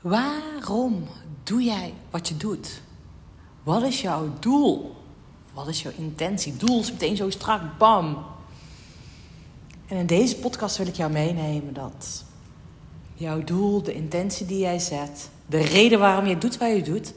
[0.00, 1.06] Waarom
[1.42, 2.82] doe jij wat je doet?
[3.62, 4.96] Wat is jouw doel?
[5.52, 6.56] Wat is jouw intentie?
[6.56, 8.24] Doel is meteen zo strak, bam.
[9.86, 12.24] En in deze podcast wil ik jou meenemen dat
[13.14, 17.12] jouw doel, de intentie die jij zet, de reden waarom je doet wat je doet,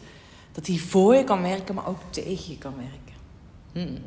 [0.51, 2.99] dat die voor je kan werken, maar ook tegen je kan werken.
[3.71, 4.03] Hmm.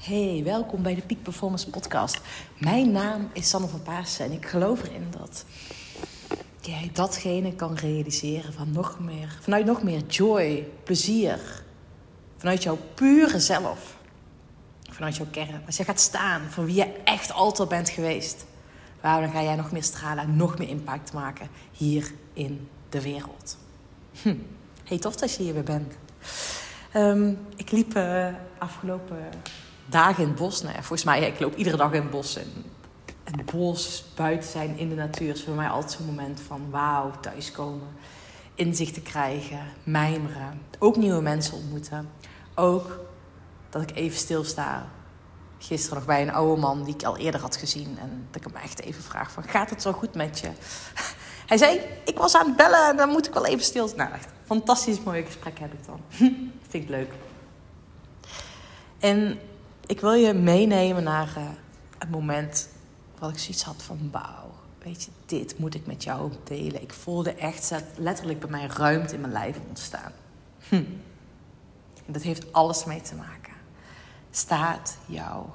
[0.00, 2.20] Hey, welkom bij de Peak Performance Podcast.
[2.58, 5.44] Mijn naam is Sanne van Paassen en ik geloof erin dat
[6.66, 11.62] jij datgene kan realiseren van nog meer, vanuit nog meer joy, plezier,
[12.36, 13.96] vanuit jouw pure zelf,
[14.90, 15.62] vanuit jouw kern.
[15.66, 18.44] Als je gaat staan voor wie je echt altijd bent geweest,
[19.00, 23.02] waarom dan ga jij nog meer stralen en nog meer impact maken hier in de
[23.02, 23.56] wereld.
[24.22, 24.34] Hm.
[24.84, 25.94] Hey, tof dat je hier weer bent.
[26.92, 28.26] Ehm, ik liep uh,
[28.58, 29.28] afgelopen
[29.86, 30.62] dagen in het bos.
[30.72, 32.38] Volgens mij, ik loop iedere dag in het bos.
[33.24, 37.10] Het bos, buiten zijn, in de natuur is voor mij altijd zo'n moment van wauw,
[37.20, 37.88] thuiskomen.
[38.54, 40.60] Inzichten krijgen, mijmeren.
[40.78, 42.08] Ook nieuwe mensen ontmoeten.
[42.54, 43.00] Ook
[43.70, 44.86] dat ik even stilsta.
[45.58, 47.98] Gisteren nog bij een oude man die ik al eerder had gezien.
[48.00, 50.50] En dat ik hem echt even vraag van, gaat het zo goed met je?
[51.46, 53.90] Hij zei, ik was aan het bellen en dan moet ik wel even stil.
[53.96, 56.00] Nou, echt fantastisch mooi gesprek heb ik dan.
[56.68, 57.12] Vind ik leuk.
[58.98, 59.38] En
[59.86, 61.44] ik wil je meenemen naar uh,
[61.98, 62.68] het moment
[63.18, 66.82] wat ik zoiets had van wauw, weet je, dit moet ik met jou delen.
[66.82, 70.12] Ik voelde echt letterlijk bij mij ruimte in mijn lijf ontstaan.
[70.68, 70.74] Hm.
[72.06, 73.52] En dat heeft alles mee te maken.
[74.30, 75.54] Staat jouw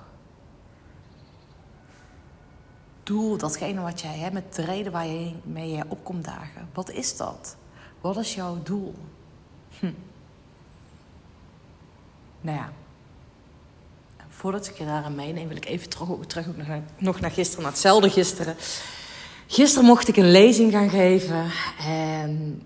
[3.04, 6.70] doel, datgene wat jij hebt, met de reden waar je mee je opkomt dagen.
[6.74, 7.56] Wat is dat?
[8.02, 8.96] Wat is jouw doel?
[9.80, 9.92] Hm.
[12.42, 12.72] Nou ja,
[14.40, 17.32] voordat ik je daar aan meeneem, wil ik even terug, terug nog, naar, nog naar
[17.32, 18.56] gisteren, naar hetzelfde gisteren.
[19.48, 21.52] Gisteren mocht ik een lezing gaan geven
[21.86, 22.62] en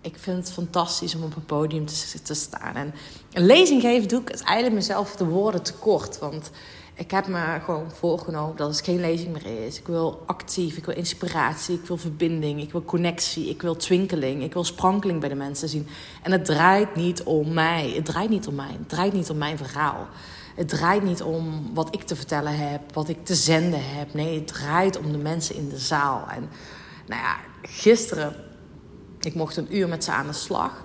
[0.00, 1.86] ik vind het fantastisch om op een podium
[2.22, 2.74] te, staan.
[2.74, 2.94] En
[3.32, 6.50] een lezing geven doe ik eigenlijk mezelf de woorden tekort, want
[6.94, 9.78] ik heb me gewoon voorgenomen dat het geen lezing meer is.
[9.78, 14.42] Ik wil actief, ik wil inspiratie, ik wil verbinding, ik wil connectie, ik wil twinkeling,
[14.42, 15.88] ik wil sprankeling bij de mensen zien.
[16.22, 19.38] En het draait niet om mij, het draait niet om mij, het draait niet om
[19.38, 20.08] mijn verhaal.
[20.54, 24.14] Het draait niet om wat ik te vertellen heb, wat ik te zenden heb.
[24.14, 26.26] Nee, het draait om de mensen in de zaal.
[26.28, 26.48] En
[27.06, 28.34] nou ja, gisteren,
[29.20, 30.84] ik mocht een uur met ze aan de slag.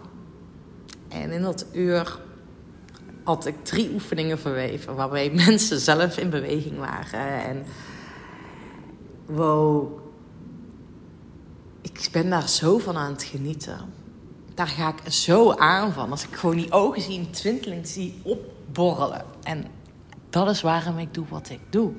[1.07, 2.19] En in dat uur
[3.23, 7.43] had ik drie oefeningen verweven waarbij mensen zelf in beweging waren.
[7.43, 7.65] En
[9.25, 9.99] wow,
[11.81, 14.03] ik ben daar zo van aan het genieten.
[14.55, 16.11] Daar ga ik zo aan van.
[16.11, 19.25] Als ik gewoon die ogen zie, een twinteling zie opborrelen.
[19.43, 19.65] En
[20.29, 21.91] dat is waarom ik doe wat ik doe.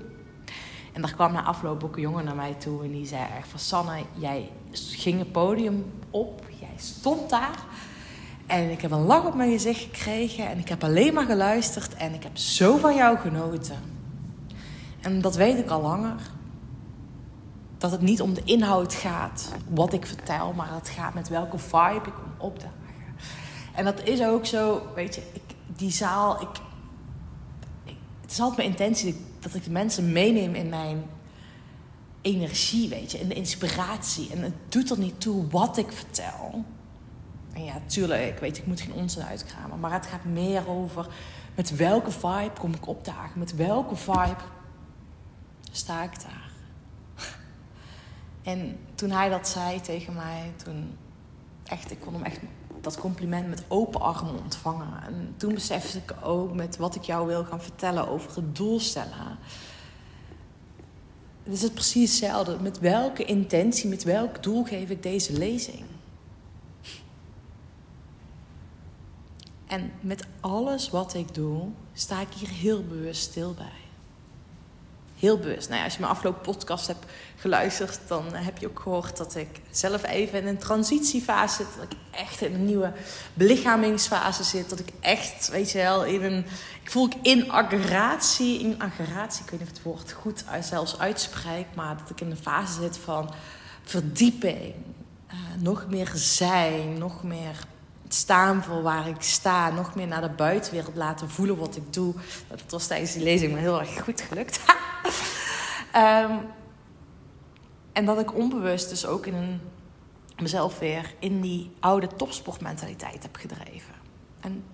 [0.93, 3.49] En daar kwam na afloop ook een jongen naar mij toe en die zei echt
[3.49, 7.65] van Sanne, jij ging het podium op, jij stond daar
[8.47, 10.49] en ik heb een lach op mijn gezicht gekregen.
[10.49, 11.95] En ik heb alleen maar geluisterd.
[11.95, 13.77] En ik heb zo van jou genoten.
[15.01, 16.21] En dat weet ik al langer.
[17.87, 20.53] Dat het niet om de inhoud gaat, wat ik vertel.
[20.53, 22.75] Maar het gaat met welke vibe ik kom opdagen.
[23.75, 26.43] En dat is ook zo, weet je, ik, die zaal.
[26.43, 26.49] Ik,
[28.21, 31.05] het is altijd mijn intentie dat ik de mensen meeneem in mijn
[32.21, 33.19] energie, weet je.
[33.19, 34.31] In de inspiratie.
[34.33, 36.65] En het doet er niet toe wat ik vertel.
[37.53, 39.81] En ja, tuurlijk, ik weet, ik moet geen onzin uitkramen.
[39.81, 41.07] Maar het gaat meer over
[41.55, 43.39] met welke vibe kom ik opdagen?
[43.39, 44.45] Met welke vibe
[45.71, 46.56] sta ik daar?
[48.47, 50.97] En toen hij dat zei tegen mij, toen
[51.65, 52.41] echt, ik kon hem echt
[52.81, 55.03] dat compliment met open armen ontvangen.
[55.07, 58.81] En toen besefte ik ook met wat ik jou wil gaan vertellen over het doel
[58.81, 59.39] stellen.
[61.43, 62.59] Het is het precies hetzelfde.
[62.61, 65.85] Met welke intentie, met welk doel geef ik deze lezing?
[69.67, 73.86] En met alles wat ik doe, sta ik hier heel bewust stil bij.
[75.19, 75.69] Heel bewust.
[75.69, 77.05] Nou als je mijn afgelopen podcast hebt
[77.37, 81.67] geluisterd, dan heb je ook gehoord dat ik zelf even in een transitiefase zit.
[81.77, 82.93] Dat ik echt in een nieuwe
[83.35, 84.71] belichaming,sfase zit.
[84.71, 86.47] Dat ik echt, weet je wel, in een.
[86.83, 90.99] Ik voel ik in aggratie, in aggratie, ik weet niet of het woord goed zelfs
[90.99, 93.35] uitspreek, maar dat ik in een fase zit van
[93.83, 94.75] verdieping.
[95.29, 97.57] Uh, nog meer zijn, nog meer
[98.09, 99.71] staan voor waar ik sta.
[99.71, 102.15] Nog meer naar de buitenwereld laten voelen wat ik doe.
[102.49, 104.61] Dat was tijdens die lezing me heel erg goed gelukt.
[105.97, 106.41] um,
[107.93, 109.61] en dat ik onbewust dus ook in een,
[110.39, 113.95] mezelf weer in die oude topsportmentaliteit heb gedreven.
[114.41, 114.65] En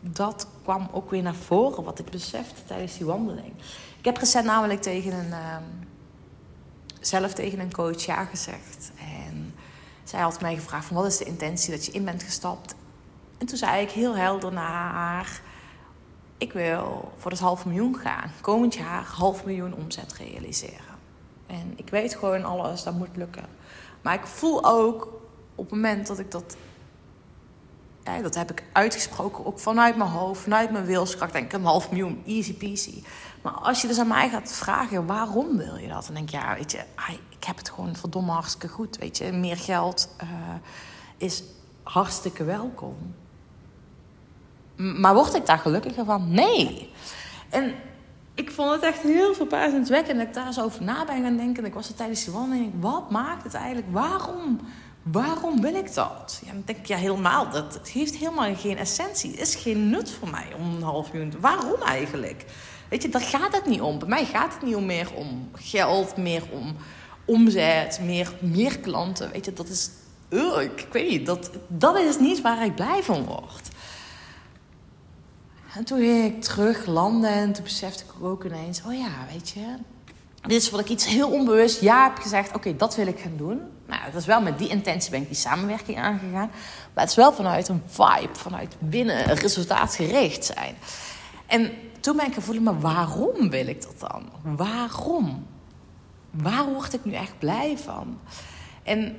[0.00, 3.52] dat kwam ook weer naar voren, wat ik besefte tijdens die wandeling.
[3.98, 5.88] Ik heb recent namelijk tegen een, um,
[7.00, 8.92] zelf tegen een coach ja gezegd.
[8.98, 9.54] En
[10.04, 12.74] zij had mij gevraagd van wat is de intentie dat je in bent gestapt.
[13.38, 15.40] En toen zei ik heel helder naar haar,
[16.38, 18.30] ik wil voor het half miljoen gaan.
[18.40, 20.96] Komend jaar half miljoen omzet realiseren.
[21.46, 23.44] En ik weet gewoon alles, dat moet lukken.
[24.02, 25.02] Maar ik voel ook
[25.54, 26.56] op het moment dat ik dat
[28.22, 31.32] dat heb ik uitgesproken, ook vanuit mijn hoofd, vanuit mijn wilskracht.
[31.32, 33.02] Denk ik een half miljoen, easy peasy.
[33.42, 36.04] Maar als je dus aan mij gaat vragen, waarom wil je dat?
[36.04, 36.84] Dan denk ik, ja, weet je,
[37.28, 38.98] ik heb het gewoon verdomme hartstikke goed.
[38.98, 40.28] Weet je, meer geld uh,
[41.16, 41.42] is
[41.82, 43.14] hartstikke welkom.
[44.78, 46.30] Maar word ik daar gelukkiger van?
[46.30, 46.90] Nee.
[47.48, 47.74] En
[48.34, 51.62] ik vond het echt heel verbazendwekkend dat ik daar zo over na ben gaan denken.
[51.62, 52.72] En ik was er tijdens de wandeling.
[52.80, 53.86] Wat maakt het eigenlijk?
[53.90, 54.60] Waarom
[55.12, 56.42] Waarom wil ik dat?
[56.44, 57.50] Ja, dan denk ik, ja, helemaal.
[57.50, 59.30] Dat, het heeft helemaal geen essentie.
[59.30, 61.32] Het is geen nut voor mij om een half miljoen.
[61.40, 62.44] Waarom eigenlijk?
[62.88, 63.98] Weet je, daar gaat het niet om.
[63.98, 66.76] Bij mij gaat het niet om meer om geld, meer om
[67.24, 69.30] omzet, meer, meer klanten.
[69.30, 69.90] Weet je, dat is.
[70.60, 73.68] Ik weet niet, dat, dat is niet waar ik blij van word.
[75.74, 79.48] En toen ging ik terug landen en toen besefte ik ook ineens: oh ja, weet
[79.48, 79.76] je,
[80.42, 82.54] dit is wat ik iets heel onbewust ja heb gezegd.
[82.54, 83.60] Oké, dat wil ik gaan doen.
[83.86, 86.50] Nou, dat is wel met die intentie ben ik die samenwerking aangegaan.
[86.94, 90.74] Maar het is wel vanuit een vibe, vanuit binnen, resultaatgericht zijn.
[91.46, 94.56] En toen ben ik gevoeld, maar waarom wil ik dat dan?
[94.56, 95.46] Waarom?
[96.30, 98.18] Waar word ik nu echt blij van?
[98.82, 99.18] En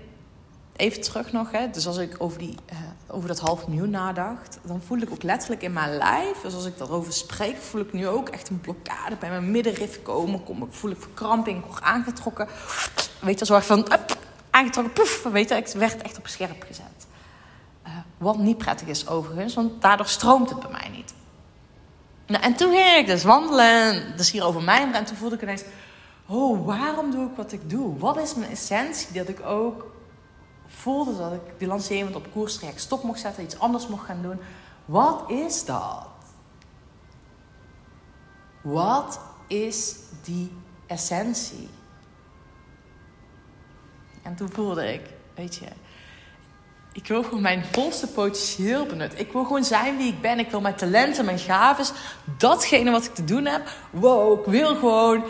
[0.76, 2.78] even terug nog, hè, dus als ik over, die, uh,
[3.12, 6.66] over dat half miljoen nadacht, dan voel ik ook letterlijk in mijn lijf, dus als
[6.66, 10.44] ik daarover spreek, voel ik nu ook echt een blokkade bij mijn middenrif komen.
[10.44, 12.48] Kom, voel ik verkramping, word aangetrokken.
[13.22, 13.88] Weet je, zo van,
[14.50, 17.08] aangetrokken, poef, weet je, ik werd echt op scherp gezet.
[17.88, 21.14] Uh, wat niet prettig is overigens, want daardoor stroomt het bij mij niet.
[22.28, 25.42] Nou, en toen ging ik dus wandelen, dus hier over mij, en toen voelde ik
[25.42, 25.64] ineens,
[26.26, 27.98] oh, waarom doe ik wat ik doe?
[27.98, 29.86] Wat is mijn essentie dat ik ook
[30.70, 34.22] voelde dat ik die lancering op koers trek stop mocht zetten, iets anders mocht gaan
[34.22, 34.40] doen.
[34.86, 36.08] Wat is dat?
[38.62, 40.52] Wat is die
[40.88, 41.70] essentie?
[44.24, 45.02] En toen voelde ik,
[45.36, 45.68] weet je,
[46.94, 49.20] ik wil gewoon mijn volste potentieel benutten.
[49.20, 50.40] Ik wil gewoon zijn wie ik ben.
[50.40, 51.86] Ik wil mijn talenten, mijn gaven,
[52.38, 53.70] datgene wat ik te doen heb.
[53.92, 55.24] Wow, ik wil gewoon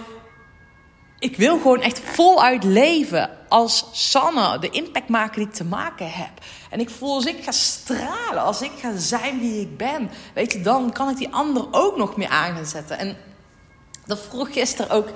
[1.20, 6.12] ik wil gewoon echt voluit leven als Sanne, de impact maken die ik te maken
[6.12, 6.32] heb.
[6.70, 10.54] En ik voel als ik ga stralen, als ik ga zijn wie ik ben, weet
[10.54, 12.58] je, dan kan ik die ander ook nog meer aan.
[12.88, 13.18] En
[14.06, 15.10] dat vroeg gisteren ook.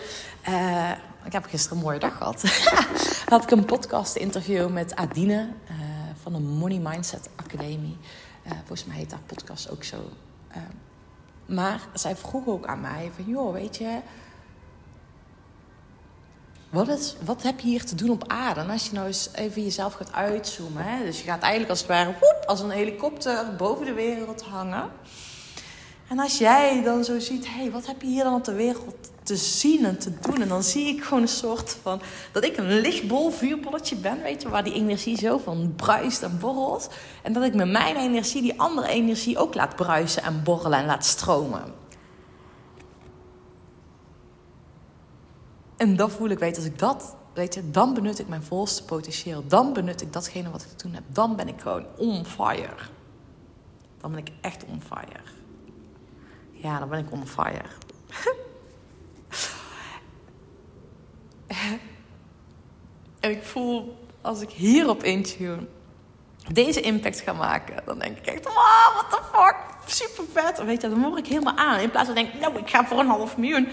[0.49, 0.91] Uh,
[1.23, 2.43] ik heb gisteren een mooie dag gehad.
[3.29, 5.77] had ik een podcast interview met Adine uh,
[6.21, 7.97] van de Money Mindset Academie.
[8.45, 9.97] Uh, volgens mij heet haar podcast ook zo.
[11.45, 13.99] maar zij vroeg ook aan mij van, joh, weet je
[16.73, 18.59] wat, is, wat heb je hier te doen op aarde?
[18.59, 20.83] En als je nou eens even jezelf gaat uitzoomen.
[20.83, 21.05] Hè?
[21.05, 24.89] Dus je gaat eigenlijk als het ware woep, als een helikopter boven de wereld hangen.
[26.07, 28.53] En als jij dan zo ziet, hé, hey, wat heb je hier dan op de
[28.53, 30.41] wereld te zien en te doen?
[30.41, 34.41] En dan zie ik gewoon een soort van, dat ik een lichtbol, vuurbolletje ben, weet
[34.41, 36.89] je, waar die energie zo van bruist en borrelt.
[37.21, 40.85] En dat ik met mijn energie die andere energie ook laat bruisen en borrelen en
[40.85, 41.82] laat stromen.
[45.83, 48.83] En dan voel ik, weet als ik dat, weet je, dan benut ik mijn volste
[48.83, 49.43] potentieel.
[49.47, 51.03] Dan benut ik datgene wat ik te doen heb.
[51.07, 52.75] Dan ben ik gewoon on fire.
[53.97, 55.19] Dan ben ik echt on fire.
[56.51, 57.69] Ja, dan ben ik on fire.
[63.19, 65.67] en ik voel, als ik hierop intune,
[66.51, 70.63] deze impact ga maken, dan denk ik echt, wow, what the fuck, super vet.
[70.63, 71.79] Weet je, dan word ik helemaal aan.
[71.79, 73.67] In plaats van denk ik, nou, ik ga voor een half miljoen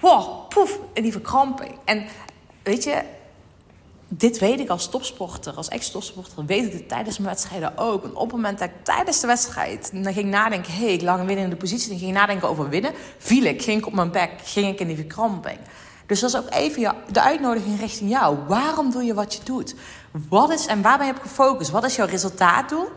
[0.00, 1.78] wow, poef, en die verkramping.
[1.84, 2.06] En
[2.62, 3.02] weet je,
[4.08, 8.04] dit weet ik als topsporter, als ex-topsporter, weet ik het tijdens mijn wedstrijden ook.
[8.04, 11.02] En op het moment dat ik tijdens de wedstrijd dan ging nadenken, hé, hey, ik
[11.02, 14.10] lag in de positie, dan ging nadenken over winnen, viel ik, ging ik op mijn
[14.10, 15.58] bek, ging ik in die verkramping.
[16.06, 18.38] Dus dat is ook even de uitnodiging richting jou.
[18.48, 19.74] Waarom doe je wat je doet?
[20.28, 21.70] Wat is en waar ben je op gefocust?
[21.70, 22.88] Wat is jouw resultaatdoel?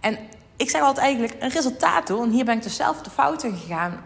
[0.00, 0.18] En
[0.56, 4.04] ik zeg altijd eigenlijk een resultaatdoel, en hier ben ik dus zelf de fouten gegaan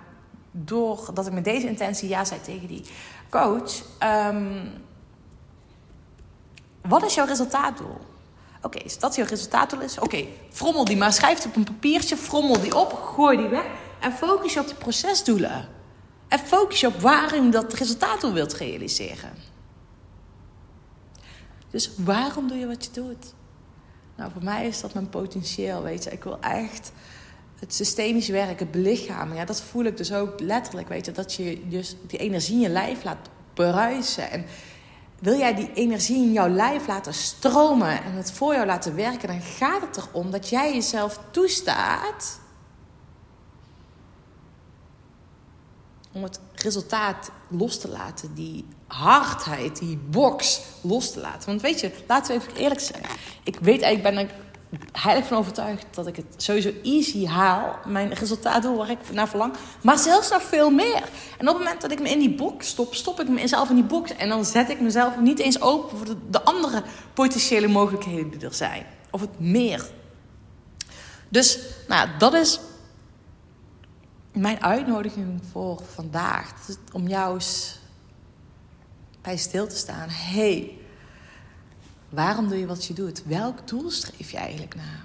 [0.50, 2.84] doordat ik met deze intentie ja zei tegen die
[3.30, 3.72] coach.
[3.98, 4.66] Ehm,
[6.82, 7.98] wat is jouw resultaatdoel?
[8.62, 11.12] Oké, okay, dat jouw resultaatdoel is, oké, frommel die maar.
[11.12, 13.64] Schrijf het op een papiertje, frommel die op, gooi die weg.
[14.00, 15.68] En focus je op de procesdoelen.
[16.28, 19.32] En focus je op waarom je dat resultaatdoel wilt realiseren.
[21.70, 23.34] Dus waarom doe je wat je doet?
[24.16, 26.10] Nou, voor mij is dat mijn potentieel, weet je.
[26.10, 26.92] Ik wil echt
[27.60, 30.88] het systemisch werk, het belichamen, ja, dat voel ik dus ook letterlijk.
[30.88, 34.30] Weet je, dat je dus die energie in je lijf laat bruisen.
[34.30, 34.44] En
[35.18, 39.28] wil jij die energie in jouw lijf laten stromen en het voor jou laten werken,
[39.28, 42.40] dan gaat het erom dat jij jezelf toestaat
[46.12, 51.48] om het resultaat los te laten, die hardheid, die box los te laten.
[51.48, 53.04] Want weet je, laten we even eerlijk zijn.
[53.42, 54.34] Ik weet eigenlijk, ben ik
[54.92, 57.78] heilig van overtuigd dat ik het sowieso easy haal.
[57.86, 59.54] Mijn resultaat doe waar ik naar verlang.
[59.82, 61.02] Maar zelfs nog veel meer.
[61.38, 63.74] En op het moment dat ik me in die box stop, stop ik mezelf in
[63.74, 64.16] die box.
[64.16, 66.82] En dan zet ik mezelf niet eens open voor de, de andere
[67.14, 68.86] potentiële mogelijkheden die er zijn.
[69.10, 69.88] Of het meer.
[71.28, 71.58] Dus,
[71.88, 72.60] nou, dat is
[74.32, 76.52] mijn uitnodiging voor vandaag.
[76.92, 77.78] Om jou eens
[79.22, 80.08] bij stil te staan.
[80.08, 80.79] hey,
[82.10, 83.22] waarom doe je wat je doet?
[83.24, 85.04] Welk doel streef je eigenlijk naar?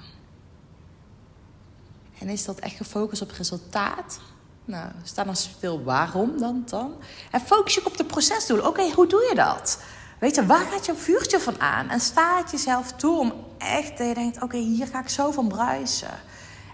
[2.19, 4.19] En is dat echt gefocust op resultaat?
[4.65, 5.83] Nou, sta dan stil.
[5.83, 6.93] Waarom dan dan?
[7.31, 8.67] En focus je op de procesdoelen.
[8.67, 9.83] Oké, hoe doe je dat?
[10.19, 11.89] Weet je, waar gaat je vuurtje van aan?
[11.89, 14.41] En sta jezelf toe om echt dat je denkt...
[14.41, 16.19] oké, hier ga ik zo van bruisen.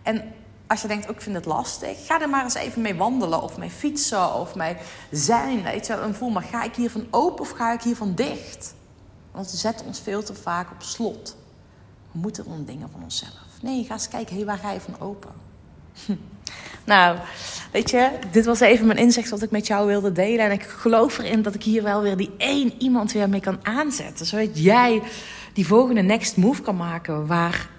[0.04, 0.34] En
[0.68, 3.42] als je denkt, oh, ik vind het lastig, ga er maar eens even mee wandelen
[3.42, 4.78] of mee fietsen of mee
[5.12, 5.64] zijn.
[5.64, 8.74] Weet je, en voel maar, ga ik hiervan open of ga ik hiervan dicht?
[9.32, 11.38] Want we zetten ons veel te vaak op slot.
[12.12, 13.62] We moeten dingen van onszelf.
[13.62, 15.32] Nee, ga eens kijken, hey, waar ga je van open?
[16.86, 17.18] nou,
[17.72, 20.46] weet je, dit was even mijn inzicht wat ik met jou wilde delen.
[20.46, 23.66] En ik geloof erin dat ik hier wel weer die één iemand weer mee kan
[23.66, 24.26] aanzetten.
[24.26, 25.02] Zodat jij
[25.54, 27.70] die volgende next move kan maken waar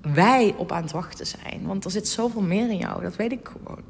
[0.00, 1.62] wij op aan het wachten zijn.
[1.62, 3.82] Want er zit zoveel meer in jou, dat weet ik gewoon.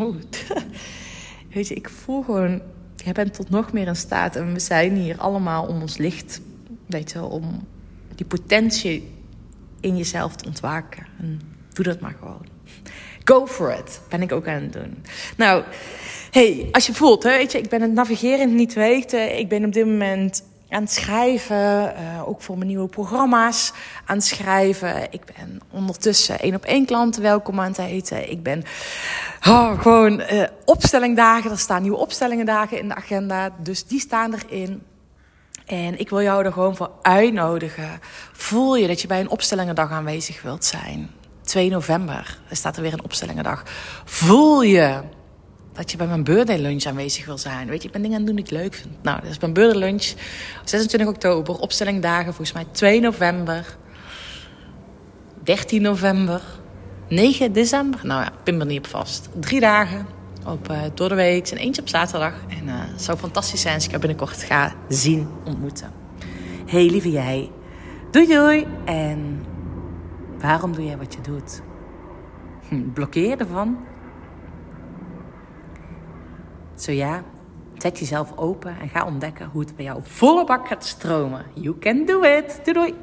[0.00, 0.16] Oh,
[1.54, 2.62] weet je, ik voel gewoon,
[3.04, 4.36] jij bent tot nog meer in staat.
[4.36, 6.40] En we zijn hier allemaal om ons licht,
[6.86, 7.66] weet je, om
[8.14, 9.08] die potentie
[9.80, 11.06] in jezelf te ontwaken.
[11.20, 11.40] En
[11.72, 12.46] doe dat maar gewoon.
[13.24, 15.04] Go for it, ben ik ook aan het doen.
[15.36, 15.64] Nou,
[16.30, 19.38] hey, als je voelt, hè, weet je, ik ben het navigerend niet weten.
[19.38, 20.42] Ik ben op dit moment
[20.72, 23.72] aan het schrijven, uh, ook voor mijn nieuwe programma's
[24.04, 25.12] aan het schrijven.
[25.12, 28.30] Ik ben ondertussen één op één klanten welkom aan het eten.
[28.30, 28.64] Ik ben
[29.48, 34.82] oh, gewoon uh, opstellingdagen, er staan nieuwe opstellingendagen in de agenda, dus die staan erin.
[35.66, 38.00] En ik wil jou er gewoon voor uitnodigen.
[38.32, 41.10] Voel je dat je bij een opstellingendag aanwezig wilt zijn?
[41.42, 43.62] 2 november er staat er weer een opstellingendag.
[44.04, 45.00] Voel je
[45.72, 47.68] dat je bij mijn birthday lunch aanwezig wil zijn.
[47.68, 49.02] Weet je, ik ben dingen aan het doen die ik leuk vind.
[49.02, 50.12] Nou, dat is mijn birthday lunch.
[50.64, 53.76] 26 oktober, opstellingdagen, volgens mij 2 november.
[55.42, 56.40] 13 november.
[57.08, 58.00] 9 december.
[58.02, 59.28] Nou ja, pin er niet op vast.
[59.40, 60.06] Drie dagen
[60.46, 62.34] op, uh, door de week en eentje op zaterdag.
[62.48, 65.90] En uh, het zou fantastisch zijn als ik je binnenkort ga zien, ontmoeten.
[66.66, 67.50] Hey lieve jij.
[68.10, 68.66] Doei doei.
[68.84, 69.44] En
[70.38, 71.62] waarom doe jij wat je doet?
[72.68, 73.78] Hm, blokkeer ervan?
[76.74, 77.22] Zo ja,
[77.78, 81.44] zet jezelf open en ga ontdekken hoe het bij jou volle bak gaat stromen.
[81.54, 82.60] You can do it.
[82.64, 82.94] Doei doei.